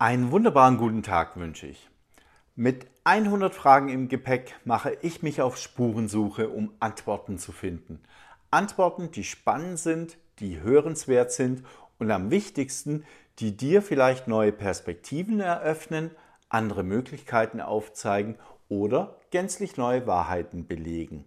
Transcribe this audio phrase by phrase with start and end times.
[0.00, 1.88] Einen wunderbaren guten Tag wünsche ich.
[2.56, 8.00] Mit 100 Fragen im Gepäck mache ich mich auf Spurensuche, um Antworten zu finden.
[8.50, 11.62] Antworten, die spannend sind, die hörenswert sind
[12.00, 13.04] und am wichtigsten,
[13.38, 16.10] die dir vielleicht neue Perspektiven eröffnen,
[16.48, 18.34] andere Möglichkeiten aufzeigen
[18.68, 21.24] oder gänzlich neue Wahrheiten belegen.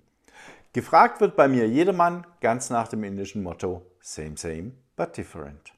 [0.74, 5.77] Gefragt wird bei mir jedermann ganz nach dem indischen Motto Same, same, but different.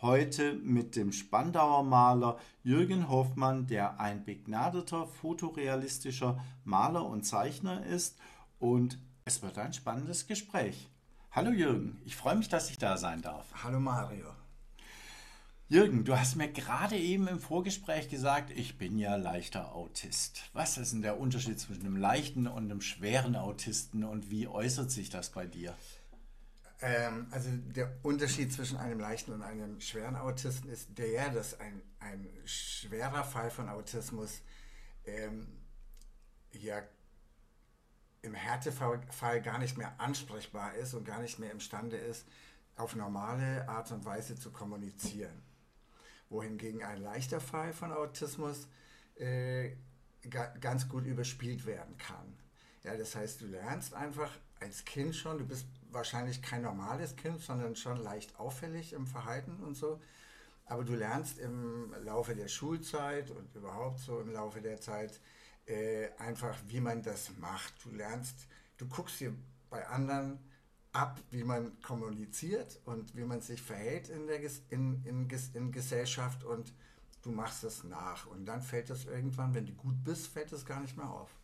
[0.00, 8.16] Heute mit dem Spandauer Maler Jürgen Hoffmann, der ein begnadeter fotorealistischer Maler und Zeichner ist.
[8.60, 10.88] Und es wird ein spannendes Gespräch.
[11.32, 13.46] Hallo Jürgen, ich freue mich, dass ich da sein darf.
[13.64, 14.26] Hallo Mario.
[15.68, 20.44] Jürgen, du hast mir gerade eben im Vorgespräch gesagt, ich bin ja leichter Autist.
[20.52, 24.92] Was ist denn der Unterschied zwischen einem leichten und einem schweren Autisten und wie äußert
[24.92, 25.74] sich das bei dir?
[26.80, 31.82] Ähm, also der Unterschied zwischen einem leichten und einem schweren Autisten ist der, dass ein,
[31.98, 34.42] ein schwerer Fall von Autismus
[35.04, 35.48] ähm,
[36.52, 36.82] ja
[38.22, 42.26] im Härtefall gar nicht mehr ansprechbar ist und gar nicht mehr imstande ist,
[42.76, 45.42] auf normale Art und Weise zu kommunizieren
[46.30, 48.68] wohingegen ein leichter Fall von Autismus
[49.16, 49.76] äh,
[50.28, 52.37] ga, ganz gut überspielt werden kann.
[52.88, 57.38] Ja, das heißt, du lernst einfach als Kind schon, du bist wahrscheinlich kein normales Kind,
[57.42, 60.00] sondern schon leicht auffällig im Verhalten und so.
[60.64, 65.20] Aber du lernst im Laufe der Schulzeit und überhaupt so im Laufe der Zeit
[65.66, 67.74] äh, einfach, wie man das macht.
[67.84, 68.46] Du lernst,
[68.78, 69.34] du guckst dir
[69.68, 70.38] bei anderen
[70.92, 76.42] ab, wie man kommuniziert und wie man sich verhält in der in, in, in Gesellschaft
[76.42, 76.72] und
[77.20, 78.26] du machst es nach.
[78.28, 81.37] Und dann fällt es irgendwann, wenn du gut bist, fällt es gar nicht mehr auf.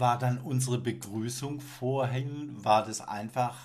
[0.00, 3.56] War dann unsere Begrüßung vorhin, war das einfach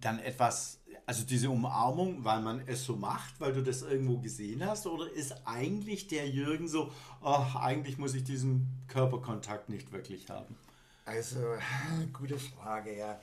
[0.00, 4.66] dann etwas, also diese Umarmung, weil man es so macht, weil du das irgendwo gesehen
[4.66, 10.28] hast, oder ist eigentlich der Jürgen so, oh, eigentlich muss ich diesen Körperkontakt nicht wirklich
[10.28, 10.56] haben?
[11.04, 11.38] Also,
[12.12, 13.20] gute Frage, ja.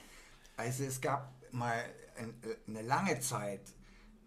[0.56, 1.84] Also es gab mal
[2.68, 3.62] eine lange Zeit,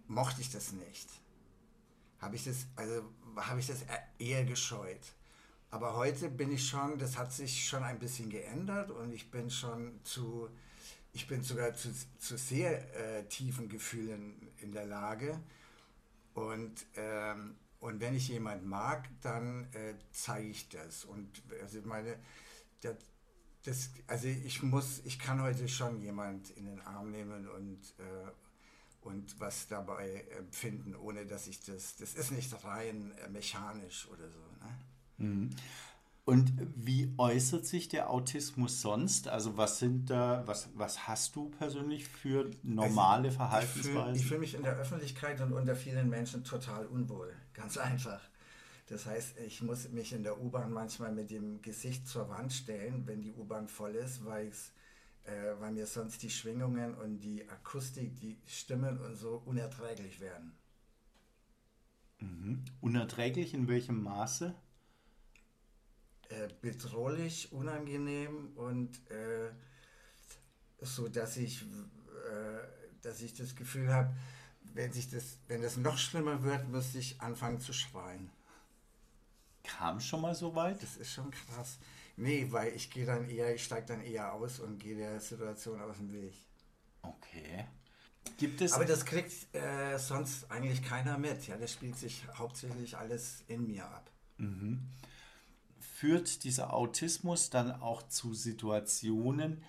[0.08, 1.08] mochte ich das nicht.
[2.20, 3.02] Habe ich das, also
[3.36, 3.84] habe ich das
[4.18, 5.00] eher gescheut.
[5.76, 9.50] Aber heute bin ich schon, das hat sich schon ein bisschen geändert und ich bin
[9.50, 10.48] schon zu,
[11.12, 15.38] ich bin sogar zu, zu sehr äh, tiefen Gefühlen in der Lage.
[16.32, 21.04] Und, ähm, und wenn ich jemanden mag, dann äh, zeige ich das.
[21.04, 22.16] Und also meine,
[22.82, 22.96] der,
[23.64, 28.30] das, also ich muss, ich kann heute schon jemand in den Arm nehmen und, äh,
[29.02, 34.30] und was dabei empfinden, ohne dass ich das, das ist nicht rein äh, mechanisch oder
[34.30, 34.40] so.
[34.64, 34.95] Ne?
[35.18, 35.50] Mhm.
[36.26, 39.28] Und wie äußert sich der Autismus sonst?
[39.28, 44.14] Also was sind da, was, was hast du persönlich für normale also Verhaltensweisen?
[44.16, 48.20] Ich fühle fühl mich in der Öffentlichkeit und unter vielen Menschen total unwohl, ganz einfach.
[48.88, 53.06] Das heißt, ich muss mich in der U-Bahn manchmal mit dem Gesicht zur Wand stellen,
[53.06, 54.48] wenn die U-Bahn voll ist, weil,
[55.26, 60.56] äh, weil mir sonst die Schwingungen und die Akustik, die Stimmen und so unerträglich werden.
[62.18, 62.64] Mhm.
[62.80, 64.56] Unerträglich in welchem Maße?
[66.28, 69.50] Äh, bedrohlich, unangenehm und äh,
[70.80, 72.66] so, dass ich, äh,
[73.02, 74.14] dass ich das Gefühl habe,
[74.74, 78.30] wenn, sich das, wenn das noch schlimmer wird, müsste ich anfangen zu schreien
[79.66, 80.82] kam schon mal so weit?
[80.82, 81.78] Das ist schon krass.
[82.16, 85.80] Nee, weil ich gehe dann eher, ich steige dann eher aus und gehe der Situation
[85.80, 86.34] aus dem Weg.
[87.02, 87.66] Okay.
[88.38, 88.72] Gibt es.
[88.72, 91.46] Aber das kriegt äh, sonst eigentlich keiner mit.
[91.46, 94.10] Ja, das spielt sich hauptsächlich alles in mir ab.
[94.38, 94.88] Mhm.
[95.98, 99.64] Führt dieser Autismus dann auch zu Situationen,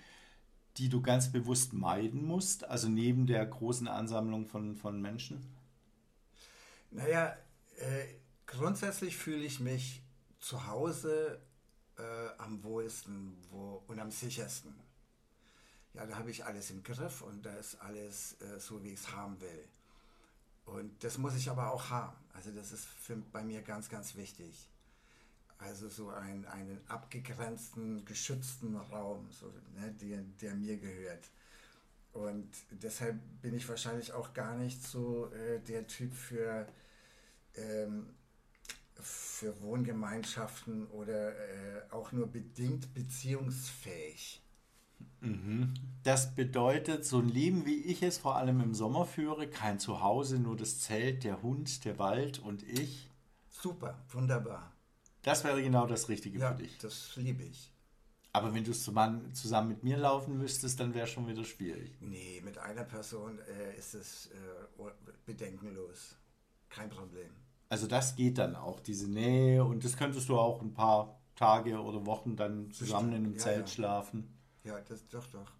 [0.76, 5.42] die du ganz bewusst meiden musst, also neben der großen Ansammlung von, von Menschen?
[6.90, 7.34] Naja,
[7.78, 8.04] äh,
[8.44, 10.02] grundsätzlich fühle ich mich
[10.38, 11.40] zu Hause
[11.96, 12.02] äh,
[12.36, 14.74] am wohlsten wo, und am sichersten.
[15.94, 19.00] Ja, da habe ich alles im Griff und da ist alles äh, so, wie ich
[19.00, 19.64] es haben will.
[20.66, 22.18] Und das muss ich aber auch haben.
[22.34, 24.68] Also das ist für, bei mir ganz, ganz wichtig.
[25.58, 31.30] Also so ein, einen abgegrenzten, geschützten Raum, so, ne, der, der mir gehört.
[32.12, 36.66] Und deshalb bin ich wahrscheinlich auch gar nicht so äh, der Typ für
[37.54, 38.06] ähm,
[39.00, 44.42] für Wohngemeinschaften oder äh, auch nur bedingt beziehungsfähig.
[45.20, 45.74] Mhm.
[46.02, 50.38] Das bedeutet, so ein Leben, wie ich es vor allem im Sommer führe, kein Zuhause,
[50.38, 53.08] nur das Zelt, der Hund, der Wald und ich.
[53.48, 54.72] Super, wunderbar.
[55.22, 56.78] Das wäre genau das Richtige ja, für dich.
[56.78, 57.72] Das liebe ich.
[58.32, 61.96] Aber wenn du zusammen mit mir laufen müsstest, dann wäre es schon wieder schwierig.
[62.00, 64.82] Nee, mit einer Person äh, ist es äh,
[65.26, 66.16] bedenkenlos.
[66.68, 67.30] Kein Problem.
[67.70, 69.64] Also das geht dann auch, diese Nähe.
[69.64, 73.38] Und das könntest du auch ein paar Tage oder Wochen dann zusammen in einem ja,
[73.38, 73.74] Zelt ja.
[73.74, 74.38] schlafen.
[74.64, 75.52] Ja, das doch, doch.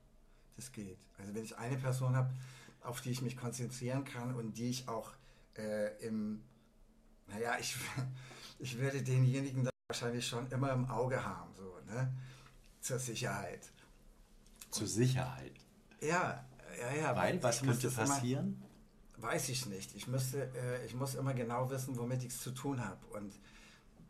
[0.57, 0.99] Das geht.
[1.19, 2.31] Also wenn ich eine Person habe,
[2.83, 5.13] auf die ich mich konzentrieren kann und die ich auch
[5.57, 6.43] äh, im,
[7.27, 7.77] naja, ich,
[8.59, 12.13] ich werde denjenigen dann wahrscheinlich schon immer im Auge haben, so, ne?
[12.81, 13.71] Zur Sicherheit.
[14.71, 15.53] Zur Sicherheit?
[16.01, 16.45] Ja,
[16.81, 17.17] ja, ja.
[17.17, 18.63] Weil, was könnte passieren?
[19.17, 19.95] Immer, weiß ich nicht.
[19.97, 23.05] Ich, müsste, äh, ich muss immer genau wissen, womit ich es zu tun habe.
[23.07, 23.35] Und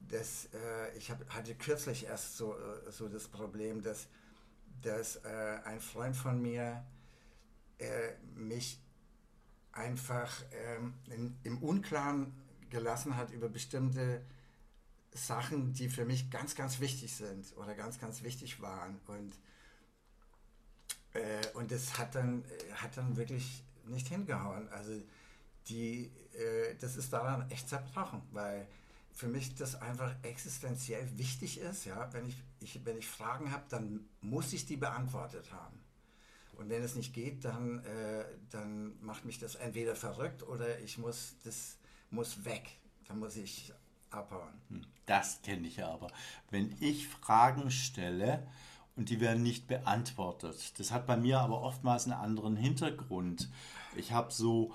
[0.08, 4.08] das, äh, ich hab, hatte kürzlich erst so, äh, so das Problem, dass,
[4.82, 6.84] dass äh, ein Freund von mir
[7.78, 8.80] äh, mich
[9.72, 12.32] einfach ähm, in, im Unklaren
[12.70, 14.22] gelassen hat über bestimmte
[15.12, 19.00] Sachen, die für mich ganz, ganz wichtig sind oder ganz, ganz wichtig waren.
[19.06, 19.32] Und,
[21.14, 22.44] äh, und das hat dann,
[22.74, 24.68] hat dann wirklich nicht hingehauen.
[24.68, 24.92] Also
[25.68, 28.66] die, äh, das ist daran echt zerbrochen, weil
[29.12, 31.84] für mich das einfach existenziell wichtig ist.
[31.84, 32.12] Ja?
[32.12, 35.78] Wenn, ich, ich wenn ich Fragen habe, dann muss ich die beantwortet haben.
[36.56, 40.98] Und wenn es nicht geht, dann, äh, dann macht mich das entweder verrückt oder ich
[40.98, 41.76] muss, das
[42.10, 42.68] muss weg.
[43.06, 43.72] Dann muss ich
[44.10, 44.60] abhauen.
[44.68, 46.08] Hm, das kenne ich aber.
[46.50, 48.46] Wenn ich Fragen stelle
[48.96, 53.48] und die werden nicht beantwortet, das hat bei mir aber oftmals einen anderen Hintergrund.
[53.96, 54.72] Ich habe so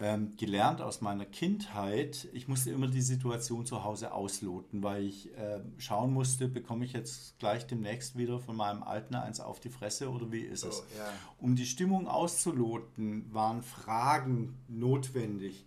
[0.00, 5.32] ähm, gelernt aus meiner Kindheit, ich musste immer die Situation zu Hause ausloten, weil ich
[5.36, 9.70] äh, schauen musste, bekomme ich jetzt gleich demnächst wieder von meinem Alten eins auf die
[9.70, 10.82] Fresse oder wie ist es?
[10.98, 11.12] ja.
[11.38, 15.64] Um die Stimmung auszuloten, waren Fragen notwendig.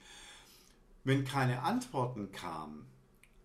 [1.05, 2.85] Wenn keine Antworten kamen,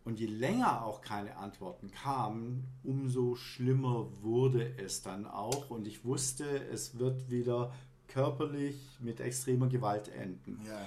[0.05, 5.71] und je länger auch keine Antworten kamen, umso schlimmer wurde es dann auch.
[5.71, 7.73] Und ich wusste, es wird wieder
[8.09, 10.61] körperlich mit extremer Gewalt enden.
[10.67, 10.87] Ja.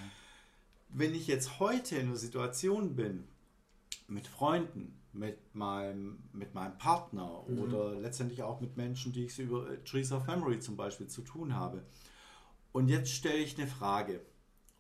[0.90, 3.26] Wenn ich jetzt heute in einer Situation bin,
[4.08, 7.60] mit Freunden, mit meinem, mit meinem Partner mhm.
[7.60, 11.56] oder letztendlich auch mit Menschen, die ich über Trees of Memory zum Beispiel zu tun
[11.56, 11.84] habe.
[12.74, 14.22] Und jetzt stelle ich eine Frage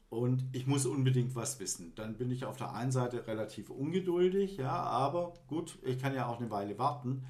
[0.10, 1.94] und ich muss unbedingt was wissen.
[1.96, 6.28] Dann bin ich auf der einen Seite relativ ungeduldig, ja, aber gut, ich kann ja
[6.28, 7.26] auch eine Weile warten.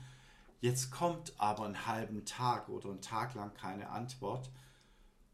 [0.61, 4.49] Jetzt kommt aber einen halben Tag oder einen Tag lang keine Antwort.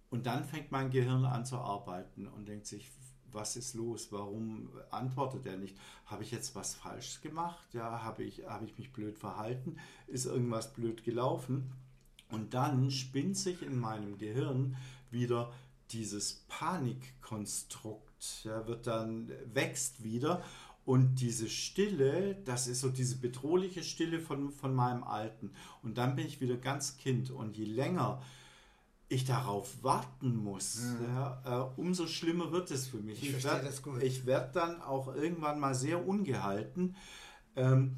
[0.10, 2.92] Und dann fängt mein Gehirn an zu arbeiten und denkt sich,
[3.32, 4.12] was ist los?
[4.12, 5.78] Warum antwortet er nicht?
[6.06, 7.74] Habe ich jetzt was falsch gemacht?
[7.74, 9.78] Ja, habe ich, habe ich mich blöd verhalten?
[10.08, 11.72] Ist irgendwas blöd gelaufen?
[12.30, 14.76] Und dann spinnt sich in meinem Gehirn
[15.12, 15.52] wieder
[15.94, 20.44] dieses Panikkonstrukt, ja, wird dann, wächst wieder.
[20.84, 25.52] Und diese Stille, das ist so diese bedrohliche Stille von, von meinem Alten.
[25.84, 27.30] Und dann bin ich wieder ganz Kind.
[27.30, 28.22] Und je länger
[29.08, 31.06] ich darauf warten muss, mhm.
[31.06, 33.22] ja, äh, umso schlimmer wird es für mich.
[33.22, 36.96] Ich, ich werde werd dann auch irgendwann mal sehr ungehalten.
[37.58, 37.98] Ähm,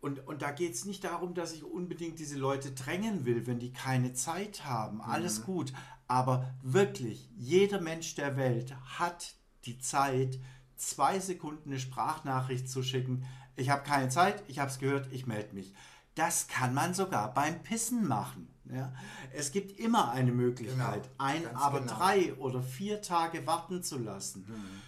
[0.00, 3.58] und, und da geht es nicht darum, dass ich unbedingt diese Leute drängen will, wenn
[3.58, 5.00] die keine Zeit haben.
[5.00, 5.44] Alles mhm.
[5.44, 5.72] gut.
[6.10, 9.34] Aber wirklich, jeder Mensch der Welt hat
[9.64, 10.40] die Zeit,
[10.74, 13.24] zwei Sekunden eine Sprachnachricht zu schicken.
[13.54, 15.72] Ich habe keine Zeit, ich habe es gehört, ich melde mich.
[16.16, 18.52] Das kann man sogar beim Pissen machen.
[18.64, 18.92] Ja?
[19.32, 21.94] Es gibt immer eine Möglichkeit, genau, ein, aber genau.
[21.96, 24.46] drei oder vier Tage warten zu lassen.
[24.48, 24.82] Mhm.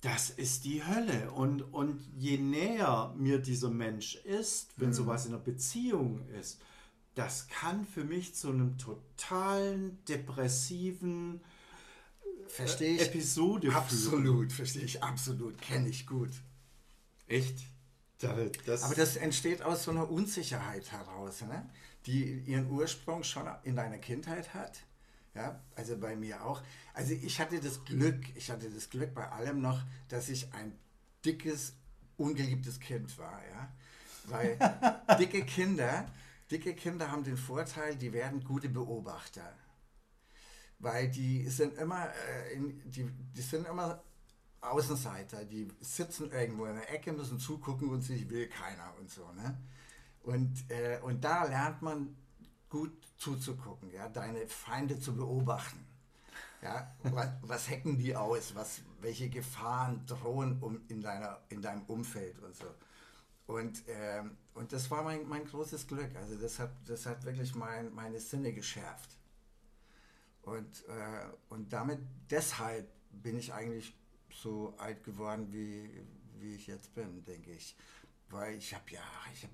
[0.00, 1.32] Das ist die Hölle.
[1.32, 4.94] Und, und je näher mir dieser Mensch ist, wenn mhm.
[4.94, 6.62] sowas in einer Beziehung ist,
[7.16, 11.40] das kann für mich zu einem totalen depressiven
[12.46, 16.30] verstehe ich, Episode absolut, verstehe ich absolut, kenne ich gut.
[17.26, 17.58] Echt?
[18.18, 21.42] Das Aber das entsteht aus so einer Unsicherheit heraus.
[21.42, 21.68] Ne?
[22.06, 24.78] die ihren Ursprung schon in deiner Kindheit hat.
[25.34, 26.62] Ja, also bei mir auch.
[26.94, 30.72] Also ich hatte das Glück, ich hatte das Glück bei allem noch, dass ich ein
[31.24, 31.74] dickes,
[32.16, 33.72] ungeliebtes Kind war, ja.
[34.24, 34.58] Weil
[35.18, 36.06] dicke Kinder,
[36.50, 39.54] dicke Kinder haben den Vorteil, die werden gute Beobachter.
[40.78, 44.02] Weil die sind immer, äh, in, die, die sind immer
[44.60, 49.32] Außenseiter, die sitzen irgendwo in der Ecke, müssen zugucken und sich will keiner und so,
[49.32, 49.58] ne?
[50.22, 52.16] Und, äh, und da lernt man
[52.68, 55.86] gut zuzugucken, ja, deine Feinde zu beobachten.
[56.62, 58.54] Ja, was, was hacken die aus?
[58.56, 62.66] Was, welche Gefahren drohen um, in, deiner, in deinem Umfeld und so.
[63.46, 66.16] Und, ähm, und das war mein, mein großes Glück.
[66.16, 69.16] Also das hat, das hat wirklich mein, meine Sinne geschärft.
[70.42, 71.98] Und, äh, und damit,
[72.30, 73.94] deshalb bin ich eigentlich
[74.30, 75.90] so alt geworden, wie,
[76.38, 77.76] wie ich jetzt bin, denke ich.
[78.30, 79.02] Weil ich habe ja,
[79.34, 79.52] ich habe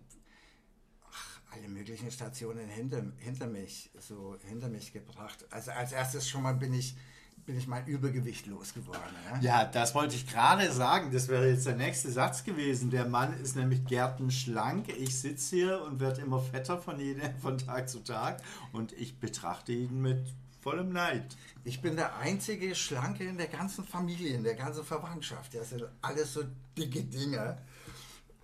[1.50, 5.44] alle möglichen Stationen hinter, hinter mich, so hinter mich gebracht.
[5.50, 6.96] Also als erstes schon mal bin ich,
[7.44, 9.02] bin ich mein Übergewicht losgeworden.
[9.30, 9.40] Ja?
[9.40, 11.10] ja, das wollte ich gerade sagen.
[11.12, 12.90] Das wäre jetzt der nächste Satz gewesen.
[12.90, 14.88] Der Mann ist nämlich gärtenschlank.
[14.88, 19.18] Ich sitze hier und werde immer fetter von, jedem, von Tag zu Tag und ich
[19.18, 20.24] betrachte ihn mit
[20.60, 21.36] vollem Neid.
[21.64, 25.54] Ich bin der einzige Schlanke in der ganzen Familie, in der ganzen Verwandtschaft.
[25.54, 26.44] Das sind alles so
[26.78, 27.58] dicke Dinge.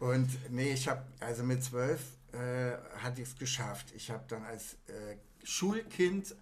[0.01, 2.01] Und nee, ich habe, also mit zwölf
[2.33, 3.93] äh, hatte ich es geschafft.
[3.95, 6.35] Ich habe dann als äh, Schulkind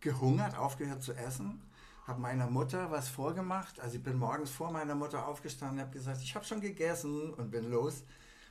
[0.00, 1.62] gehungert, aufgehört zu essen,
[2.06, 3.80] habe meiner Mutter was vorgemacht.
[3.80, 7.50] Also ich bin morgens vor meiner Mutter aufgestanden, habe gesagt, ich habe schon gegessen und
[7.50, 8.04] bin los.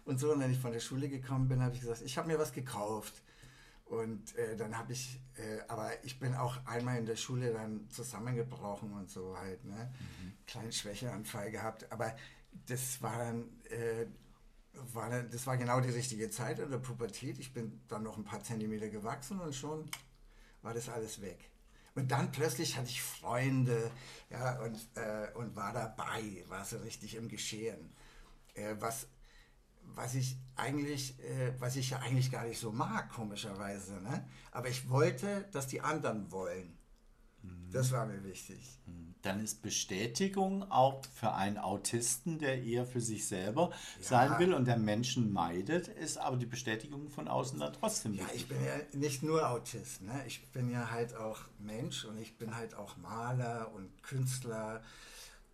[0.05, 2.27] Und so, und wenn ich von der Schule gekommen bin, habe ich gesagt, ich habe
[2.27, 3.21] mir was gekauft.
[3.85, 7.89] Und äh, dann habe ich, äh, aber ich bin auch einmal in der Schule dann
[7.89, 9.91] zusammengebrochen und so halt, ne?
[9.99, 10.33] Mhm.
[10.45, 11.91] Kleinen Schwächeanfall gehabt.
[11.91, 12.13] Aber
[12.67, 14.05] das war dann, äh,
[14.93, 17.39] war dann, das war genau die richtige Zeit in der Pubertät.
[17.39, 19.89] Ich bin dann noch ein paar Zentimeter gewachsen und schon
[20.67, 21.39] war das alles weg.
[21.95, 23.89] Und dann plötzlich hatte ich Freunde
[24.29, 27.95] ja, und, äh, und war dabei, war so richtig im Geschehen.
[28.53, 29.07] Äh, was,
[29.81, 34.01] was ich eigentlich, äh, was ich ja eigentlich gar nicht so mag, komischerweise.
[34.01, 34.27] Ne?
[34.51, 36.77] Aber ich wollte, dass die anderen wollen.
[37.71, 38.79] Das war mir wichtig.
[39.21, 44.03] Dann ist Bestätigung auch für einen Autisten, der eher für sich selber ja.
[44.03, 48.27] sein will und der Menschen meidet, ist aber die Bestätigung von außen dann trotzdem wichtig.
[48.29, 50.01] Ja, ich bin ja nicht nur Autist.
[50.03, 50.23] Ne?
[50.27, 54.81] Ich bin ja halt auch Mensch und ich bin halt auch Maler und Künstler.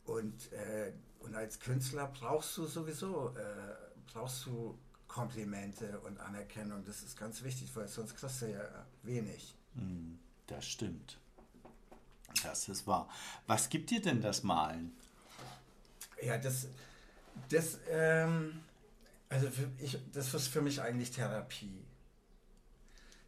[0.05, 3.83] Und, äh, und als Künstler brauchst du sowieso äh,
[4.13, 6.83] brauchst du Komplimente und Anerkennung.
[6.85, 9.55] Das ist ganz wichtig, weil sonst kriegst du ja wenig.
[9.75, 11.19] Hm, das stimmt.
[12.41, 13.09] Das ist wahr.
[13.47, 14.91] Was gibt dir denn das Malen?
[16.21, 16.67] Ja, das,
[17.49, 18.61] das, ähm,
[19.29, 19.49] also
[19.79, 21.85] ich, das ist für mich eigentlich Therapie.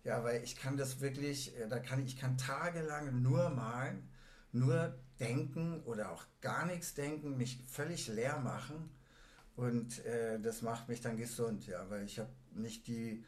[0.03, 4.07] Ja, weil ich kann das wirklich, äh, da kann ich kann tagelang nur malen,
[4.51, 8.89] nur denken oder auch gar nichts denken, mich völlig leer machen
[9.55, 13.23] und äh, das macht mich dann gesund, ja, weil ich habe nicht die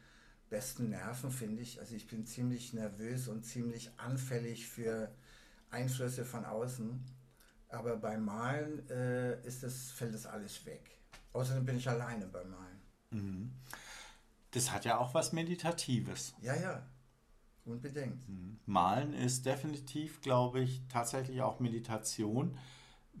[0.50, 1.80] besten Nerven, finde ich.
[1.80, 5.10] Also ich bin ziemlich nervös und ziemlich anfällig für
[5.70, 7.04] Einflüsse von außen.
[7.70, 10.90] Aber beim Malen äh, ist das, fällt das alles weg.
[11.32, 12.80] Außerdem bin ich alleine beim Malen.
[13.10, 13.52] Mhm.
[14.52, 16.34] Das hat ja auch was Meditatives.
[16.40, 16.86] Ja, ja,
[17.64, 18.26] unbedingt.
[18.28, 18.58] Mhm.
[18.64, 22.58] Malen ist definitiv, glaube ich, tatsächlich auch Meditation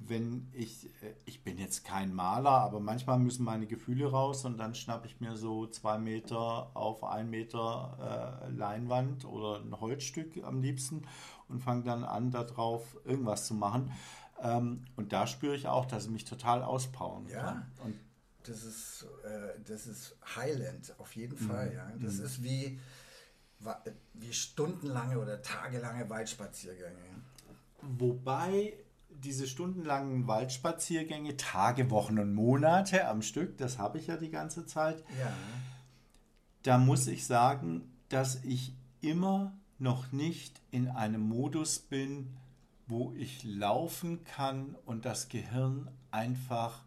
[0.06, 4.58] wenn ich, äh, ich bin jetzt kein Maler, aber manchmal müssen meine Gefühle raus und
[4.58, 10.42] dann schnappe ich mir so zwei Meter auf ein Meter äh, Leinwand oder ein Holzstück
[10.44, 11.02] am liebsten
[11.48, 13.92] und fange dann an, darauf irgendwas zu machen.
[14.40, 17.42] Ähm, und da spüre ich auch, dass ich mich total auspowern ja.
[17.42, 17.72] kann.
[17.84, 17.98] Und
[18.44, 21.48] das ist, äh, das ist Highland, auf jeden mhm.
[21.48, 21.72] Fall.
[21.74, 21.90] Ja.
[22.00, 22.24] Das mhm.
[22.24, 22.78] ist wie,
[24.14, 27.22] wie stundenlange oder tagelange Waldspaziergänge.
[27.82, 28.74] Wobei
[29.24, 34.66] diese stundenlangen Waldspaziergänge, Tage, Wochen und Monate am Stück, das habe ich ja die ganze
[34.66, 35.04] Zeit.
[35.18, 35.32] Ja.
[36.62, 42.36] Da muss ich sagen, dass ich immer noch nicht in einem Modus bin,
[42.86, 46.82] wo ich laufen kann und das Gehirn einfach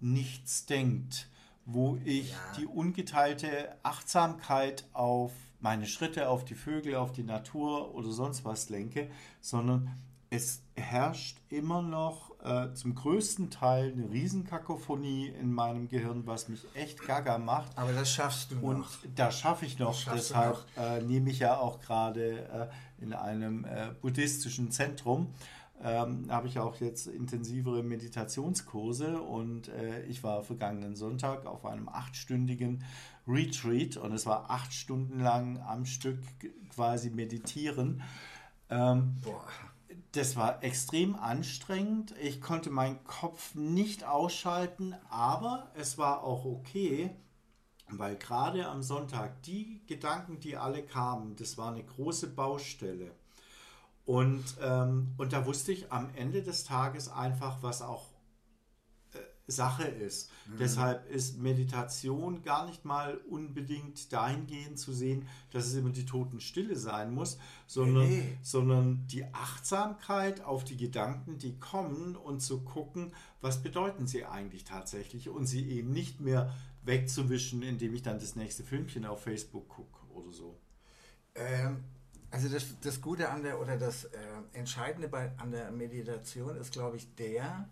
[0.00, 1.28] nichts denkt,
[1.64, 2.38] wo ich ja.
[2.58, 8.70] die ungeteilte Achtsamkeit auf meine Schritte, auf die Vögel, auf die Natur oder sonst was
[8.70, 9.90] lenke, sondern
[10.30, 16.66] es herrscht immer noch äh, zum größten Teil eine Riesenkakophonie in meinem Gehirn, was mich
[16.74, 17.76] echt gaga macht.
[17.78, 18.62] Aber das schaffst du noch.
[18.62, 19.96] Und das schaffe ich noch.
[20.12, 22.70] Deshalb äh, nehme ich ja auch gerade
[23.00, 25.32] äh, in einem äh, buddhistischen Zentrum.
[25.80, 31.88] Ähm, habe ich auch jetzt intensivere Meditationskurse und äh, ich war vergangenen Sonntag auf einem
[31.88, 32.82] achtstündigen
[33.28, 36.18] Retreat und es war acht Stunden lang am Stück
[36.74, 38.02] quasi meditieren.
[38.70, 39.44] Ähm, Boah
[40.12, 42.14] das war extrem anstrengend.
[42.20, 47.10] Ich konnte meinen Kopf nicht ausschalten, aber es war auch okay,
[47.90, 53.12] weil gerade am Sonntag die Gedanken, die alle kamen, das war eine große Baustelle.
[54.06, 58.07] Und, ähm, und da wusste ich am Ende des Tages einfach, was auch
[59.48, 60.30] Sache ist.
[60.46, 60.58] Mhm.
[60.58, 66.76] Deshalb ist Meditation gar nicht mal unbedingt dahingehend zu sehen, dass es immer die Totenstille
[66.76, 68.38] sein muss, sondern, hey.
[68.42, 74.64] sondern die Achtsamkeit auf die Gedanken, die kommen und zu gucken, was bedeuten sie eigentlich
[74.64, 79.68] tatsächlich und sie eben nicht mehr wegzuwischen, indem ich dann das nächste Filmchen auf Facebook
[79.68, 80.58] gucke oder so.
[81.34, 81.84] Ähm,
[82.30, 84.18] also das, das Gute an der oder das äh,
[84.52, 87.68] Entscheidende bei, an der Meditation ist, glaube ich, der,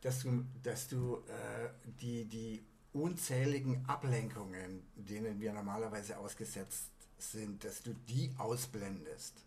[0.00, 1.68] dass du, dass du äh,
[2.00, 9.44] die, die unzähligen Ablenkungen, denen wir normalerweise ausgesetzt sind, dass du die ausblendest.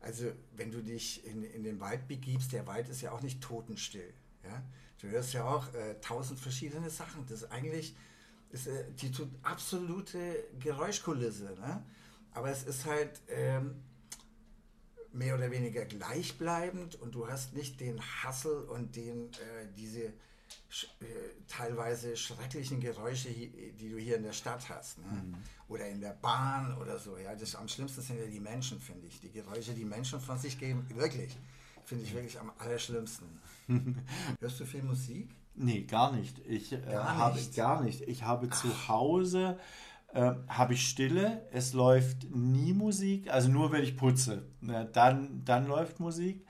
[0.00, 3.40] Also wenn du dich in, in den Wald begibst, der Wald ist ja auch nicht
[3.42, 4.12] totenstill.
[4.44, 4.62] Ja?
[5.00, 7.24] Du hörst ja auch äh, tausend verschiedene Sachen.
[7.26, 7.96] Das ist eigentlich
[8.50, 9.10] ist, äh, die
[9.42, 11.54] absolute Geräuschkulisse.
[11.58, 11.82] Ne?
[12.32, 13.82] Aber es ist halt ähm,
[15.14, 20.12] mehr oder weniger gleichbleibend und du hast nicht den Hassel und den, äh, diese
[20.68, 21.06] sch äh,
[21.48, 24.98] teilweise schrecklichen Geräusche, die du hier in der Stadt hast.
[24.98, 25.06] Ne?
[25.06, 25.34] Mhm.
[25.68, 27.16] Oder in der Bahn oder so.
[27.16, 27.34] Ja?
[27.34, 29.20] Das, am schlimmsten sind ja die Menschen, finde ich.
[29.20, 31.36] Die Geräusche, die Menschen von sich geben, wirklich.
[31.84, 33.26] Finde ich wirklich am allerschlimmsten.
[34.40, 35.28] Hörst du viel Musik?
[35.54, 36.40] Nee, gar nicht.
[36.46, 38.00] Ich äh, gar habe gar nicht.
[38.02, 38.60] Ich habe Ach.
[38.60, 39.58] zu Hause
[40.14, 41.42] äh, habe ich Stille.
[41.50, 44.46] Es läuft nie Musik, also nur wenn ich putze.
[44.62, 46.46] Ja, dann, dann läuft Musik.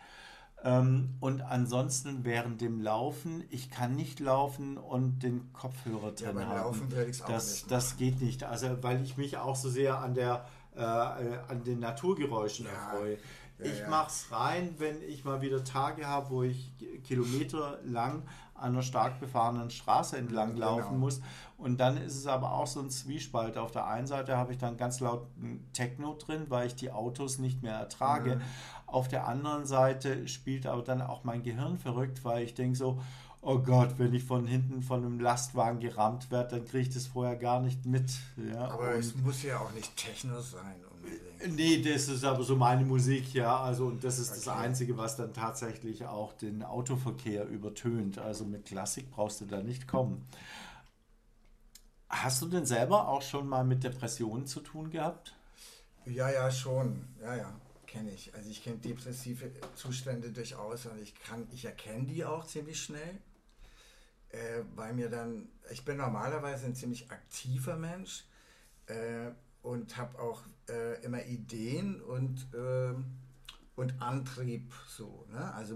[0.62, 6.47] Ähm, und ansonsten während dem Laufen, ich kann nicht laufen und den Kopfhörer drin ja,
[6.47, 6.88] haben.
[7.26, 7.71] Das, nicht.
[7.71, 8.44] Das geht nicht.
[8.44, 12.73] Also weil ich mich auch so sehr an der äh, an den Naturgeräuschen ja.
[12.73, 13.18] erfreue.
[13.59, 14.06] Ja, ich ja.
[14.06, 16.73] es rein, wenn ich mal wieder Tage habe, wo ich
[17.04, 18.25] Kilometer lang
[18.55, 20.79] an einer stark befahrenen Straße entlang genau.
[20.79, 21.21] laufen muss.
[21.59, 23.59] Und dann ist es aber auch so ein Zwiespalt.
[23.59, 25.27] Auf der einen Seite habe ich dann ganz laut
[25.73, 28.37] Techno drin, weil ich die Autos nicht mehr ertrage.
[28.37, 28.43] Mhm.
[28.87, 33.01] Auf der anderen Seite spielt aber dann auch mein Gehirn verrückt, weil ich denke so,
[33.45, 37.07] oh Gott, wenn ich von hinten von einem Lastwagen gerammt werde, dann kriege ich das
[37.07, 38.11] vorher gar nicht mit.
[38.37, 38.69] Ja?
[38.71, 40.84] Aber es muss ja auch nicht Techno sein.
[41.47, 43.61] Nee, das ist aber so meine Musik, ja.
[43.61, 44.41] Also, und das ist okay.
[44.45, 48.19] das Einzige, was dann tatsächlich auch den Autoverkehr übertönt.
[48.19, 50.27] Also mit Klassik brauchst du da nicht kommen.
[52.09, 55.35] Hast du denn selber auch schon mal mit Depressionen zu tun gehabt?
[56.07, 57.05] Ja, ja, schon.
[57.21, 58.35] Ja, ja, kenne ich.
[58.35, 63.19] Also ich kenne depressive Zustände durchaus und ich kann, ich erkenne die auch ziemlich schnell
[64.35, 68.25] äh, weil mir dann, ich bin normalerweise ein ziemlich aktiver Mensch
[68.87, 69.31] äh,
[69.64, 73.06] und habe auch äh, immer Ideen und, ähm,
[73.76, 75.27] und Antrieb so.
[75.33, 75.53] Ne?
[75.55, 75.74] Also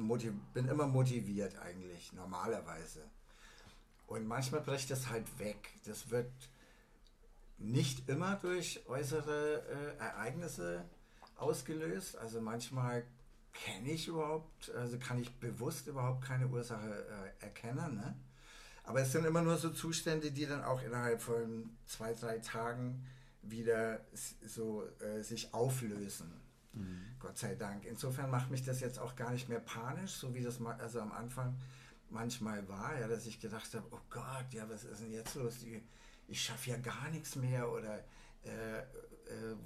[0.52, 3.00] bin immer motiviert eigentlich, normalerweise.
[4.06, 5.70] Und manchmal bricht das halt weg.
[5.86, 6.30] Das wird
[7.56, 9.62] nicht immer durch äußere
[9.98, 10.84] äh, Ereignisse
[11.36, 12.18] ausgelöst.
[12.18, 13.04] Also manchmal
[13.54, 17.06] kenne ich überhaupt, also kann ich bewusst überhaupt keine Ursache
[17.40, 17.96] äh, erkennen.
[17.96, 18.14] Ne?
[18.84, 23.06] Aber es sind immer nur so Zustände, die dann auch innerhalb von zwei, drei Tagen
[23.42, 24.00] wieder
[24.46, 26.32] so äh, sich auflösen.
[26.72, 27.00] Mhm.
[27.18, 27.84] Gott sei Dank.
[27.84, 31.00] Insofern macht mich das jetzt auch gar nicht mehr panisch, so wie das mal, also
[31.00, 31.56] am Anfang
[32.10, 35.62] manchmal war, ja, dass ich gedacht habe, oh Gott, ja, was ist denn jetzt los?
[35.62, 35.82] Ich,
[36.28, 37.98] ich schaffe ja gar nichts mehr oder
[38.44, 38.84] äh, äh,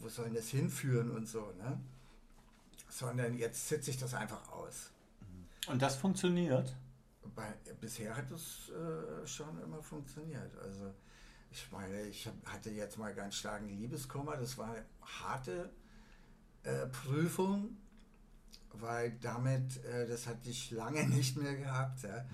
[0.01, 1.81] wo soll denn das hinführen und so, ne?
[2.89, 4.91] Sondern jetzt sitze ich das einfach aus.
[5.69, 6.75] Und das funktioniert?
[7.35, 10.57] bei, bisher hat es äh, schon immer funktioniert.
[10.59, 10.93] Also
[11.53, 14.37] ich meine, ich hatte jetzt mal ganz starken Liebeskummer.
[14.37, 15.71] Das war eine harte
[16.63, 17.77] äh, Prüfung,
[18.73, 22.03] weil damit, äh, das hatte ich lange nicht mehr gehabt.
[22.03, 22.25] Ja.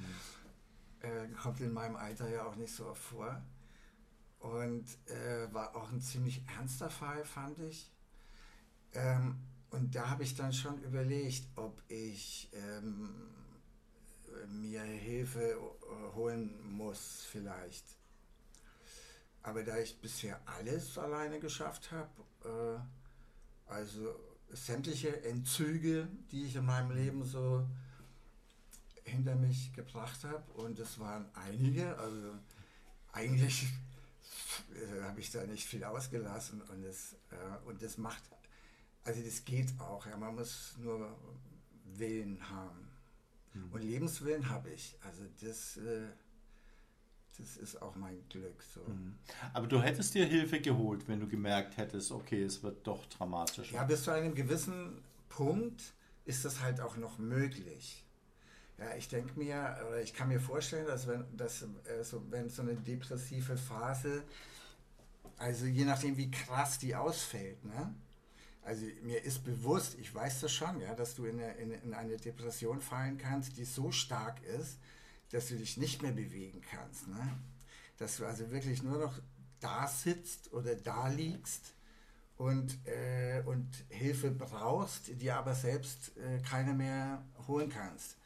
[1.03, 1.37] Mhm.
[1.37, 3.43] kommt in meinem Alter ja auch nicht so vor.
[4.39, 7.91] Und äh, war auch ein ziemlich ernster Fall, fand ich.
[8.93, 9.37] Ähm,
[9.71, 13.11] und da habe ich dann schon überlegt, ob ich ähm,
[14.49, 17.85] mir Hilfe äh, holen muss vielleicht.
[19.49, 22.11] Aber da ich bisher alles alleine geschafft habe,
[22.45, 24.15] äh, also
[24.51, 27.67] sämtliche Entzüge, die ich in meinem Leben so
[29.05, 32.35] hinter mich gebracht habe, und es waren einige, also
[33.13, 33.69] eigentlich
[34.75, 38.23] äh, habe ich da nicht viel ausgelassen und es, äh, und das macht,
[39.05, 41.17] also das geht auch, ja, man muss nur
[41.95, 42.91] Willen haben.
[43.55, 43.73] Mhm.
[43.73, 44.99] Und Lebenswillen habe ich.
[45.01, 46.09] Also das, äh,
[47.39, 48.63] das ist auch mein Glück.
[48.75, 48.81] So.
[48.81, 49.15] Mhm.
[49.53, 53.73] Aber du hättest dir Hilfe geholt, wenn du gemerkt hättest, okay, es wird doch dramatisch.
[53.73, 55.83] Ja, bis zu einem gewissen Punkt
[56.25, 58.05] ist das halt auch noch möglich.
[58.79, 62.49] Ja, ich denke mir, oder ich kann mir vorstellen, dass wenn, dass, äh, so, wenn
[62.49, 64.23] so eine depressive Phase,
[65.37, 67.95] also je nachdem, wie krass die ausfällt, ne?
[68.63, 71.95] also mir ist bewusst, ich weiß das schon, ja, dass du in eine, in, in
[71.95, 74.79] eine Depression fallen kannst, die so stark ist,
[75.31, 77.09] dass du dich nicht mehr bewegen kannst.
[77.09, 77.39] Ne?
[77.99, 79.19] Dass du also wirklich nur noch
[79.61, 81.75] da sitzt oder da liegst
[82.37, 88.17] und, äh, und Hilfe brauchst, die aber selbst äh, keine mehr holen kannst.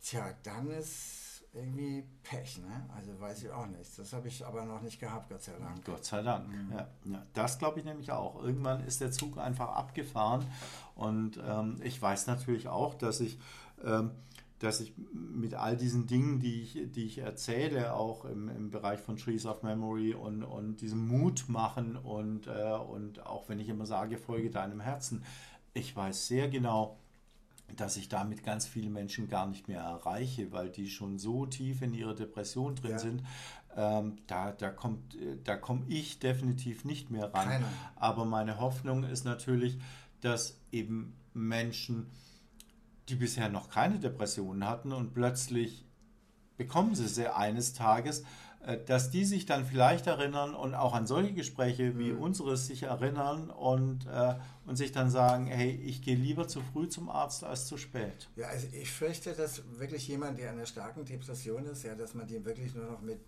[0.00, 2.88] Tja, dann ist irgendwie Pech, ne?
[2.94, 3.98] Also weiß ich auch nicht.
[3.98, 5.84] Das habe ich aber noch nicht gehabt, Gott sei Dank.
[5.84, 6.48] Gott sei Dank.
[6.48, 6.72] Mhm.
[6.72, 7.26] Ja, ja.
[7.34, 8.42] Das glaube ich nämlich auch.
[8.42, 10.46] Irgendwann ist der Zug einfach abgefahren
[10.94, 13.38] und ähm, ich weiß natürlich auch, dass ich
[13.84, 14.12] ähm,
[14.58, 19.00] dass ich mit all diesen Dingen, die ich, die ich erzähle, auch im, im Bereich
[19.00, 23.68] von Trees of Memory und, und diesem Mut machen und, äh, und auch wenn ich
[23.68, 25.22] immer sage, folge deinem Herzen,
[25.74, 26.98] ich weiß sehr genau,
[27.76, 31.82] dass ich damit ganz viele Menschen gar nicht mehr erreiche, weil die schon so tief
[31.82, 32.98] in ihrer Depression drin ja.
[32.98, 33.22] sind.
[33.76, 37.48] Ähm, da da, kommt, da komme ich definitiv nicht mehr ran.
[37.48, 37.68] Keiner.
[37.96, 39.78] Aber meine Hoffnung ist natürlich,
[40.20, 42.06] dass eben Menschen,
[43.08, 45.84] die bisher noch keine Depressionen hatten und plötzlich
[46.56, 48.24] bekommen sie sie eines Tages,
[48.60, 52.20] äh, dass die sich dann vielleicht erinnern und auch an solche Gespräche wie mhm.
[52.20, 54.34] unseres sich erinnern und, äh,
[54.66, 58.28] und sich dann sagen, hey, ich gehe lieber zu früh zum Arzt als zu spät.
[58.36, 62.14] Ja, also ich fürchte, dass wirklich jemand, der in einer starken Depression ist, ja, dass
[62.14, 63.20] man den wirklich nur noch mit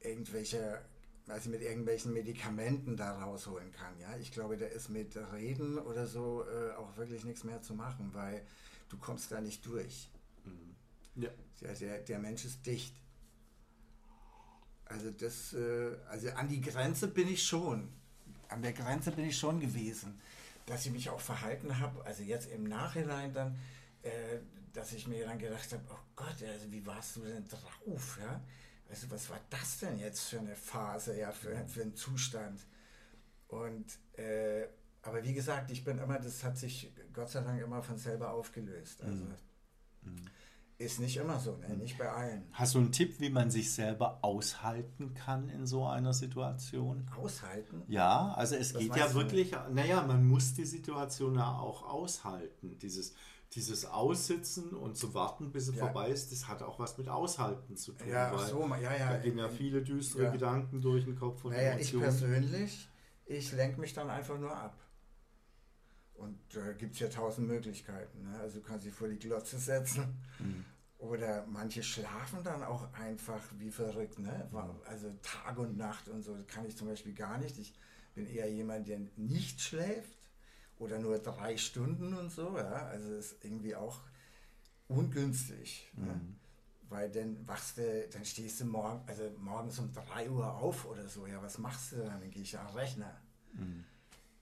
[0.00, 0.80] irgendwelcher
[1.28, 3.98] also mit irgendwelchen Medikamenten da rausholen kann.
[3.98, 7.74] Ja, ich glaube, da ist mit Reden oder so äh, auch wirklich nichts mehr zu
[7.74, 8.42] machen, weil
[8.88, 10.10] du kommst da nicht durch.
[10.44, 11.22] Mhm.
[11.22, 11.30] Ja.
[11.60, 12.94] ja der, der Mensch ist dicht.
[14.84, 17.88] Also das, äh, also an die Grenze bin ich schon.
[18.48, 20.20] An der Grenze bin ich schon gewesen,
[20.66, 22.04] dass ich mich auch verhalten habe.
[22.04, 23.58] Also jetzt im Nachhinein dann,
[24.02, 24.38] äh,
[24.74, 28.42] dass ich mir dann gedacht habe, oh Gott, also wie warst du denn drauf, ja?
[28.88, 32.60] Also was war das denn jetzt für eine Phase, ja, für, für einen Zustand?
[33.48, 33.86] Und,
[34.18, 34.66] äh,
[35.02, 38.32] aber wie gesagt, ich bin immer, das hat sich Gott sei Dank immer von selber
[38.32, 39.02] aufgelöst.
[39.02, 39.24] Also
[40.02, 40.24] mhm.
[40.78, 41.76] ist nicht immer so, ne?
[41.76, 42.44] nicht bei allen.
[42.52, 47.08] Hast du einen Tipp, wie man sich selber aushalten kann in so einer Situation?
[47.16, 47.82] Aushalten?
[47.88, 52.78] Ja, also es das geht ja wirklich, naja, man muss die Situation ja auch aushalten.
[52.78, 53.14] Dieses
[53.54, 55.84] dieses Aussitzen und zu warten, bis es ja.
[55.84, 58.08] vorbei ist, das hat auch was mit Aushalten zu tun.
[58.08, 59.12] Ja, so, ja, ja.
[59.12, 60.30] Da gehen ja viele düstere ja.
[60.30, 62.08] Gedanken durch den Kopf und naja, Emotionen.
[62.08, 62.88] Ich persönlich,
[63.26, 64.76] ich lenke mich dann einfach nur ab.
[66.14, 68.22] Und da äh, gibt es ja tausend Möglichkeiten.
[68.22, 68.38] Ne?
[68.40, 70.22] Also du kannst dich vor die Glotze setzen.
[70.38, 70.64] Mhm.
[70.98, 74.18] Oder manche schlafen dann auch einfach wie verrückt.
[74.18, 74.48] Ne?
[74.50, 74.58] Mhm.
[74.86, 76.34] Also Tag und Nacht und so.
[76.36, 77.58] Das kann ich zum Beispiel gar nicht.
[77.58, 77.74] Ich
[78.14, 80.16] bin eher jemand, der nicht schläft
[80.78, 82.56] oder nur drei Stunden und so.
[82.56, 82.86] Ja?
[82.86, 84.00] Also ist irgendwie auch
[84.88, 85.90] ungünstig.
[85.94, 86.02] Ne?
[86.02, 86.08] Mhm.
[86.08, 86.20] Ne?
[86.90, 91.08] Weil dann wachst du, dann stehst du morgen, also morgens um 3 Uhr auf oder
[91.08, 91.26] so.
[91.26, 92.20] Ja, was machst du dann?
[92.20, 93.10] Dann gehe ich am Rechner.
[93.52, 93.84] Mhm.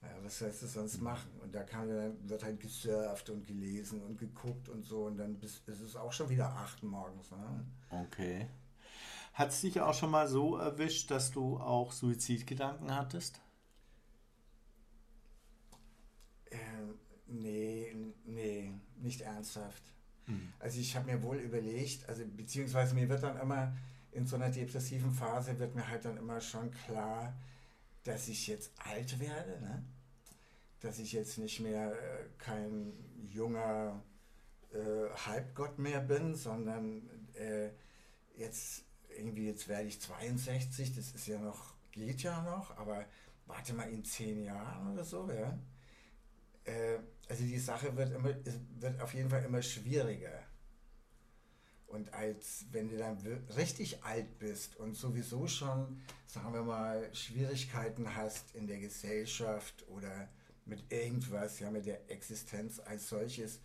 [0.02, 1.30] Ja, was sollst du sonst machen?
[1.40, 1.88] Und da kann,
[2.28, 5.04] wird halt gesurft und gelesen und geguckt und so.
[5.04, 7.30] Und dann bis, ist es auch schon wieder 8 morgens.
[7.30, 7.64] Ne?
[7.90, 8.48] Okay.
[9.34, 13.40] Hat es dich auch schon mal so erwischt, dass du auch Suizidgedanken hattest?
[17.32, 18.72] Nee, nee,
[19.12, 19.82] nicht ernsthaft.
[20.26, 20.52] Mhm.
[20.58, 23.76] Also ich habe mir wohl überlegt, also beziehungsweise mir wird dann immer
[24.10, 27.34] in so einer depressiven Phase wird mir halt dann immer schon klar,
[28.04, 29.84] dass ich jetzt alt werde, ne?
[30.80, 32.92] dass ich jetzt nicht mehr äh, kein
[33.30, 34.02] junger
[34.72, 37.02] äh, Halbgott mehr bin, sondern
[37.34, 37.70] äh,
[38.36, 38.84] jetzt
[39.16, 43.04] irgendwie, jetzt werde ich 62, das ist ja noch, geht ja noch, aber
[43.46, 45.58] warte mal in zehn Jahren oder so, ja
[46.64, 46.98] äh,
[47.28, 48.34] also die Sache wird, immer,
[48.80, 50.42] wird auf jeden Fall immer schwieriger.
[51.86, 53.18] Und als wenn du dann
[53.56, 60.30] richtig alt bist und sowieso schon, sagen wir mal, Schwierigkeiten hast in der Gesellschaft oder
[60.64, 63.60] mit irgendwas, ja, mit der Existenz als solches,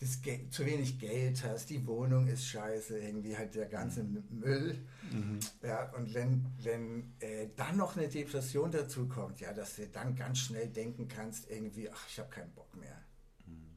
[0.00, 4.24] das Geld, zu wenig Geld hast, die Wohnung ist scheiße, irgendwie halt der ganze mhm.
[4.30, 4.78] Müll.
[5.12, 5.38] Mhm.
[5.62, 10.16] Ja, und wenn, wenn äh, dann noch eine Depression dazu kommt, ja, dass du dann
[10.16, 12.96] ganz schnell denken kannst, irgendwie, ach, ich habe keinen Bock mehr.
[13.44, 13.76] Mhm.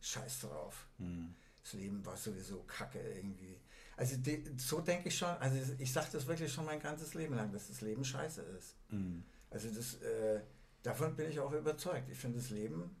[0.00, 0.88] Scheiß drauf.
[0.98, 1.36] Mhm.
[1.62, 3.60] Das Leben war sowieso kacke irgendwie.
[3.96, 7.36] Also die, so denke ich schon, also ich sage das wirklich schon mein ganzes Leben
[7.36, 8.74] lang, dass das Leben scheiße ist.
[8.88, 9.22] Mhm.
[9.50, 10.40] Also das, äh,
[10.82, 12.08] davon bin ich auch überzeugt.
[12.10, 12.96] Ich finde das Leben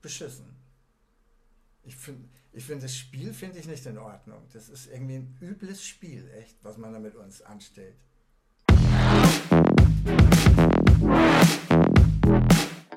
[0.00, 0.63] beschissen.
[1.86, 4.42] Ich finde ich find das Spiel finde ich nicht in Ordnung.
[4.52, 7.96] Das ist irgendwie ein übles Spiel, echt, was man da mit uns anstellt.